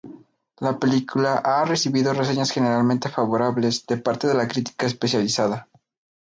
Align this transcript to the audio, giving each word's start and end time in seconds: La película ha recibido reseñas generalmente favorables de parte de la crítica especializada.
La 0.57 0.79
película 0.79 1.35
ha 1.45 1.63
recibido 1.63 2.11
reseñas 2.11 2.49
generalmente 2.49 3.07
favorables 3.07 3.85
de 3.85 3.97
parte 3.97 4.25
de 4.27 4.33
la 4.33 4.47
crítica 4.47 4.87
especializada. 4.87 5.67